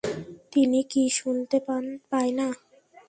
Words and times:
তিনি 0.51 0.79
কী 0.91 1.03
শুনতে 1.17 1.57
পায় 2.09 2.31
না? 2.39 2.47